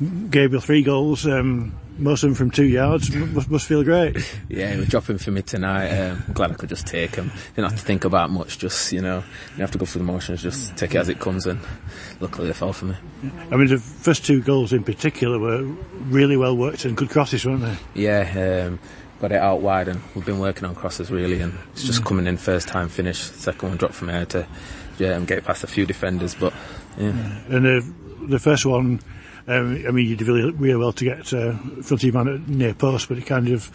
Gabriel 0.00 0.60
three 0.60 0.82
goals, 0.82 1.26
um, 1.26 1.74
most 1.98 2.22
of 2.22 2.30
them 2.30 2.34
from 2.36 2.50
two 2.52 2.64
yards. 2.64 3.14
Must, 3.14 3.50
must 3.50 3.66
feel 3.66 3.82
great. 3.82 4.16
Yeah, 4.48 4.72
he 4.72 4.78
was 4.78 4.88
dropping 4.88 5.18
for 5.18 5.30
me 5.30 5.42
tonight. 5.42 5.90
Um, 5.90 6.22
I'm 6.26 6.32
glad 6.32 6.52
I 6.52 6.54
could 6.54 6.70
just 6.70 6.86
take 6.86 7.16
him. 7.16 7.30
Didn't 7.54 7.70
have 7.70 7.78
to 7.78 7.84
think 7.84 8.04
about 8.04 8.30
much. 8.30 8.58
Just 8.58 8.92
you 8.92 9.02
know, 9.02 9.22
you 9.56 9.60
have 9.60 9.72
to 9.72 9.78
go 9.78 9.84
through 9.84 10.00
the 10.00 10.12
motions. 10.12 10.42
Just 10.42 10.76
take 10.76 10.94
it 10.94 10.98
as 10.98 11.08
it 11.08 11.18
comes, 11.18 11.46
and 11.46 11.60
luckily 12.20 12.46
they 12.46 12.54
fell 12.54 12.72
for 12.72 12.86
me. 12.86 12.96
I 13.50 13.56
mean, 13.56 13.68
the 13.68 13.78
first 13.78 14.24
two 14.24 14.40
goals 14.40 14.72
in 14.72 14.84
particular 14.84 15.38
were 15.38 15.64
really 16.08 16.36
well 16.36 16.56
worked 16.56 16.84
and 16.84 16.96
good 16.96 17.10
crosses, 17.10 17.44
weren't 17.44 17.62
they? 17.62 17.76
Yeah. 17.94 18.66
Um, 18.66 18.78
got 19.20 19.32
it 19.32 19.40
out 19.40 19.60
wide 19.60 19.88
and 19.88 20.00
we've 20.14 20.24
been 20.24 20.38
working 20.38 20.64
on 20.64 20.76
crosses 20.76 21.10
really 21.10 21.40
and 21.40 21.52
it's 21.72 21.82
just 21.82 22.04
coming 22.04 22.28
in 22.28 22.36
first 22.36 22.68
time 22.68 22.88
finish 22.88 23.18
second 23.18 23.70
one 23.70 23.76
drop 23.76 23.90
from 23.90 24.08
air 24.08 24.24
to 24.24 24.46
yeah 24.98 25.16
and 25.16 25.26
get 25.26 25.44
past 25.44 25.64
a 25.64 25.66
few 25.66 25.84
defenders 25.84 26.36
but 26.36 26.52
yeah, 26.96 27.08
yeah. 27.08 27.56
and 27.56 27.64
the 27.64 27.94
the 28.28 28.38
first 28.38 28.64
one 28.64 29.00
um, 29.48 29.84
I 29.88 29.90
mean, 29.90 30.06
you 30.06 30.16
did 30.16 30.28
really, 30.28 30.50
really 30.50 30.76
well 30.76 30.92
to 30.92 31.04
get 31.04 31.32
uh, 31.32 31.52
front 31.82 32.04
of 32.04 32.14
man 32.14 32.28
at 32.28 32.48
near 32.48 32.74
post, 32.74 33.08
but 33.08 33.16
it 33.18 33.26
kind 33.26 33.48
of 33.48 33.70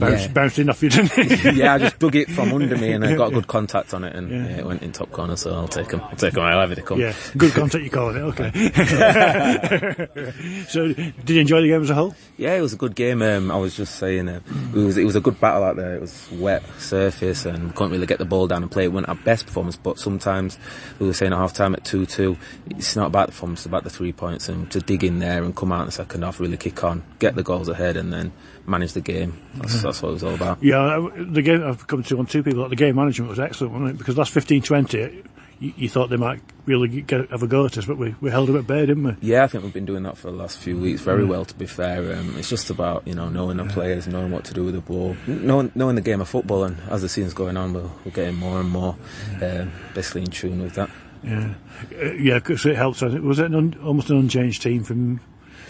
bounced, 0.00 0.26
yeah. 0.26 0.32
bounced 0.32 0.58
in 0.58 0.70
off 0.70 0.82
you, 0.82 0.90
didn't 0.90 1.12
it? 1.16 1.54
yeah, 1.56 1.74
I 1.74 1.78
just 1.78 1.98
dug 1.98 2.16
it 2.16 2.30
from 2.30 2.52
under 2.54 2.76
me 2.76 2.92
and 2.92 3.04
I 3.04 3.14
got 3.14 3.28
a 3.28 3.34
good 3.34 3.46
contact 3.46 3.94
on 3.94 4.04
it 4.04 4.16
and 4.16 4.30
yeah. 4.30 4.58
it 4.58 4.66
went 4.66 4.82
in 4.82 4.92
top 4.92 5.12
corner, 5.12 5.36
so 5.36 5.54
I'll 5.54 5.68
take 5.68 5.92
him. 5.92 6.00
I'll 6.00 6.16
take. 6.16 6.36
I'll 6.36 6.60
have 6.60 6.72
it 6.72 6.84
come. 6.84 6.98
Yeah, 6.98 7.14
good 7.36 7.52
contact 7.52 7.84
you 7.84 7.90
call 7.90 8.10
it, 8.10 8.20
okay. 8.20 8.50
so, 10.68 10.92
did 10.92 11.30
you 11.30 11.40
enjoy 11.40 11.60
the 11.60 11.68
game 11.68 11.82
as 11.82 11.90
a 11.90 11.94
whole? 11.94 12.14
Yeah, 12.36 12.54
it 12.54 12.60
was 12.60 12.72
a 12.72 12.76
good 12.76 12.94
game. 12.94 13.22
Um, 13.22 13.50
I 13.50 13.56
was 13.56 13.76
just 13.76 13.96
saying, 13.96 14.28
uh, 14.28 14.40
it 14.74 14.76
was 14.76 14.96
it 14.96 15.04
was 15.04 15.16
a 15.16 15.20
good 15.20 15.40
battle 15.40 15.64
out 15.64 15.76
there. 15.76 15.96
It 15.96 16.00
was 16.00 16.28
wet 16.32 16.62
surface 16.78 17.44
and 17.44 17.74
couldn't 17.74 17.92
really 17.92 18.06
get 18.06 18.18
the 18.18 18.24
ball 18.24 18.46
down 18.46 18.62
and 18.62 18.70
play. 18.70 18.84
It 18.84 18.92
wasn't 18.92 19.10
our 19.10 19.16
best 19.16 19.46
performance, 19.46 19.76
but 19.76 19.98
sometimes 19.98 20.58
we 20.98 21.06
were 21.06 21.12
saying 21.12 21.32
at 21.32 21.38
half 21.38 21.52
time 21.52 21.74
at 21.74 21.84
2-2, 21.84 22.36
it's 22.70 22.96
not 22.96 23.06
about 23.06 23.26
the 23.26 23.32
performance, 23.32 23.60
it's 23.60 23.66
about 23.66 23.84
the 23.84 23.90
three 23.90 24.12
points 24.12 24.48
and 24.48 24.70
to 24.70 24.80
dig 24.80 25.04
in 25.04 25.18
there 25.18 25.42
and 25.42 25.54
come 25.54 25.72
out 25.72 25.80
in 25.80 25.86
the 25.86 25.92
second 25.92 26.22
half, 26.22 26.40
really 26.40 26.56
kick 26.56 26.82
on, 26.84 27.02
get 27.18 27.34
the 27.34 27.42
goals 27.42 27.68
ahead 27.68 27.96
and 27.96 28.12
then 28.12 28.32
manage 28.66 28.92
the 28.92 29.00
game. 29.00 29.38
That's, 29.60 29.82
that's 29.82 30.02
what 30.02 30.10
it 30.10 30.12
was 30.12 30.24
all 30.24 30.34
about. 30.34 30.62
Yeah, 30.62 31.08
the 31.16 31.42
game, 31.42 31.62
I've 31.62 31.86
come 31.86 32.02
to 32.02 32.18
on 32.18 32.26
two 32.26 32.42
people, 32.42 32.68
the 32.68 32.76
game 32.76 32.96
management 32.96 33.28
was 33.28 33.38
excellent, 33.38 33.74
wasn't 33.74 33.90
it? 33.90 33.98
Because 33.98 34.16
last 34.16 34.32
15, 34.32 34.62
20, 34.62 35.22
you, 35.60 35.72
you 35.76 35.88
thought 35.88 36.08
they 36.08 36.16
might 36.16 36.40
really 36.66 36.88
get, 37.02 37.30
have 37.30 37.42
a 37.42 37.46
go 37.46 37.66
at 37.66 37.76
us, 37.76 37.84
but 37.84 37.98
we, 37.98 38.14
we 38.20 38.30
held 38.30 38.48
them 38.48 38.56
at 38.56 38.66
bay, 38.66 38.86
didn't 38.86 39.04
we? 39.04 39.16
Yeah, 39.20 39.44
I 39.44 39.46
think 39.46 39.64
we've 39.64 39.72
been 39.72 39.84
doing 39.84 40.02
that 40.04 40.16
for 40.16 40.30
the 40.30 40.36
last 40.36 40.58
few 40.58 40.78
weeks 40.78 41.02
very 41.02 41.24
well, 41.24 41.44
to 41.44 41.54
be 41.54 41.66
fair. 41.66 42.16
Um, 42.16 42.36
it's 42.38 42.48
just 42.48 42.70
about, 42.70 43.06
you 43.06 43.14
know, 43.14 43.28
knowing 43.28 43.58
the 43.58 43.64
players, 43.64 44.08
knowing 44.08 44.30
what 44.30 44.44
to 44.44 44.54
do 44.54 44.64
with 44.64 44.74
the 44.74 44.80
ball, 44.80 45.16
knowing, 45.26 45.70
knowing 45.74 45.96
the 45.96 46.02
game 46.02 46.20
of 46.20 46.28
football, 46.28 46.64
and 46.64 46.78
as 46.88 47.02
the 47.02 47.08
season's 47.08 47.34
going 47.34 47.56
on, 47.56 47.74
we're, 47.74 47.90
we're 48.04 48.12
getting 48.12 48.36
more 48.36 48.60
and 48.60 48.70
more 48.70 48.96
um, 49.42 49.70
basically 49.94 50.22
in 50.22 50.30
tune 50.30 50.62
with 50.62 50.74
that. 50.74 50.90
Yeah, 51.22 51.54
uh, 52.00 52.12
yeah, 52.12 52.38
because 52.38 52.64
it 52.64 52.76
helps. 52.76 53.02
Was 53.02 53.38
it 53.38 53.46
an 53.46 53.54
un, 53.54 53.78
almost 53.84 54.08
an 54.08 54.16
unchanged 54.16 54.62
team 54.62 54.84
from 54.84 55.20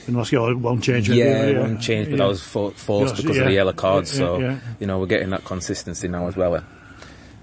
in 0.07 0.15
Moscow, 0.15 0.55
one 0.55 0.81
change. 0.81 1.09
Yeah, 1.09 1.47
yeah, 1.47 1.61
one 1.61 1.81
change, 1.81 2.07
but 2.07 2.13
yeah. 2.13 2.17
that 2.19 2.29
was 2.29 2.43
for, 2.43 2.71
forced 2.73 3.17
because 3.17 3.37
yeah. 3.37 3.43
of 3.43 3.49
the 3.49 3.55
yellow 3.55 3.73
cards. 3.73 4.11
so 4.11 4.59
you 4.79 4.87
know 4.87 4.99
we're 4.99 5.07
getting 5.07 5.31
that 5.31 5.45
consistency 5.45 6.09
now 6.09 6.27
as 6.27 6.37
well. 6.37 6.63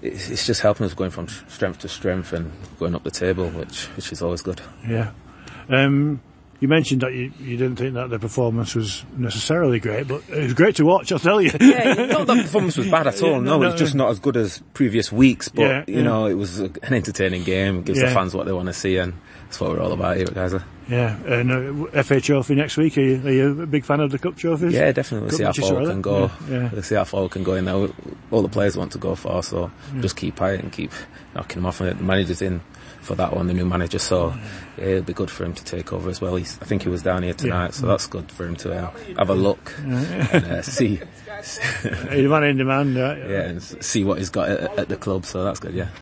It's, 0.00 0.30
it's, 0.30 0.46
just 0.46 0.60
helping 0.60 0.86
us 0.86 0.94
going 0.94 1.10
from 1.10 1.26
strength 1.48 1.80
to 1.80 1.88
strength 1.88 2.32
and 2.32 2.52
going 2.78 2.94
up 2.94 3.02
the 3.02 3.10
table, 3.10 3.48
which 3.50 3.86
which 3.96 4.12
is 4.12 4.22
always 4.22 4.42
good. 4.42 4.60
Yeah. 4.86 5.12
Um, 5.68 6.20
you 6.60 6.66
mentioned 6.66 7.02
that 7.02 7.14
you, 7.14 7.32
you 7.38 7.56
didn't 7.56 7.76
think 7.76 7.94
that 7.94 8.10
the 8.10 8.18
performance 8.18 8.74
was 8.74 9.04
necessarily 9.16 9.78
great, 9.78 10.08
but 10.08 10.22
it 10.28 10.42
was 10.42 10.54
great 10.54 10.76
to 10.76 10.84
watch, 10.84 11.12
I'll 11.12 11.18
tell 11.20 11.40
you. 11.40 11.52
yeah, 11.60 11.94
not 12.06 12.26
that 12.26 12.42
performance 12.42 12.76
was 12.76 12.88
bad 12.88 13.06
at 13.06 13.22
all. 13.22 13.30
Yeah, 13.30 13.38
no, 13.38 13.58
no, 13.58 13.68
it's 13.68 13.78
just 13.78 13.94
not 13.94 14.10
as 14.10 14.18
good 14.18 14.36
as 14.36 14.60
previous 14.74 15.12
weeks, 15.12 15.48
but, 15.48 15.62
yeah, 15.62 15.84
you 15.86 15.96
yeah. 15.98 16.02
know, 16.02 16.26
it 16.26 16.34
was 16.34 16.58
an 16.58 16.74
entertaining 16.82 17.44
game. 17.44 17.78
It 17.78 17.84
gives 17.84 18.00
the 18.00 18.08
fans 18.08 18.34
what 18.34 18.46
they 18.46 18.52
want 18.52 18.66
to 18.66 18.72
see, 18.72 18.96
and 18.96 19.14
that's 19.44 19.60
what 19.60 19.70
we're 19.70 19.80
all 19.80 19.92
about 19.92 20.16
here 20.16 20.26
at 20.26 20.34
Guiseley. 20.34 20.64
Yeah, 20.88 21.16
and 21.24 21.88
uh, 21.94 22.02
FA 22.02 22.20
Trophy 22.20 22.54
next 22.54 22.76
week. 22.76 22.96
Are 22.96 23.02
you, 23.02 23.26
are 23.26 23.30
you, 23.30 23.62
a 23.62 23.66
big 23.66 23.84
fan 23.84 24.00
of 24.00 24.10
the 24.10 24.18
Cup 24.18 24.36
trophies? 24.36 24.72
Yeah, 24.72 24.90
definitely. 24.92 25.28
We'll 25.28 25.36
see 25.36 25.44
how 25.44 25.52
far 25.52 25.80
we 25.80 25.86
can 25.86 26.02
go. 26.02 26.30
Yeah, 26.48 26.70
We'll 26.72 26.82
see 26.82 26.94
how 26.94 27.04
far 27.04 27.22
we 27.22 27.28
can 27.28 27.44
go 27.44 27.54
in 27.54 27.66
there. 27.66 27.88
All 28.30 28.42
the 28.42 28.48
players 28.48 28.76
want 28.76 28.92
to 28.92 28.98
go 28.98 29.14
far, 29.14 29.42
so 29.42 29.70
just 30.00 30.16
keep 30.16 30.36
quiet 30.36 30.60
and 30.60 30.72
keep 30.72 30.92
knocking 31.34 31.56
them 31.56 31.66
off. 31.66 31.80
And 31.80 31.98
the 31.98 32.02
manager's 32.02 32.40
in 32.40 32.60
for 33.08 33.14
that 33.14 33.34
one, 33.34 33.46
the 33.46 33.54
new 33.54 33.64
manager. 33.64 33.98
So 33.98 34.34
yeah, 34.76 34.84
it'll 34.84 35.02
be 35.02 35.12
good 35.12 35.30
for 35.30 35.44
him 35.44 35.54
to 35.54 35.64
take 35.64 35.92
over 35.92 36.10
as 36.10 36.20
well. 36.20 36.36
He's, 36.36 36.58
I 36.60 36.64
think 36.64 36.82
he 36.82 36.88
was 36.88 37.02
down 37.02 37.22
here 37.22 37.34
tonight, 37.34 37.66
yeah. 37.66 37.70
so 37.70 37.86
that's 37.86 38.06
good 38.06 38.30
for 38.30 38.46
him 38.46 38.56
to 38.56 38.74
uh, 38.74 38.90
have 39.16 39.30
a 39.30 39.34
look 39.34 39.74
and 39.78 39.94
uh, 39.94 40.62
see. 40.62 41.00
He's 41.38 42.28
man 42.28 42.44
in 42.44 42.56
demand, 42.56 42.96
right? 42.96 43.18
Yeah, 43.18 43.42
and 43.42 43.62
see 43.62 44.02
what 44.02 44.18
he's 44.18 44.30
got 44.30 44.48
at, 44.48 44.78
at, 44.78 44.88
the 44.88 44.96
club. 44.96 45.24
So 45.24 45.44
that's 45.44 45.60
good. 45.60 45.72
Yeah. 45.72 45.88